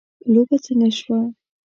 لوبه 0.31 0.57
څنګه 0.65 0.89
شوه. 0.99 1.19